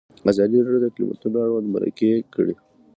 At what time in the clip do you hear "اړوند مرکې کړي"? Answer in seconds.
1.41-2.55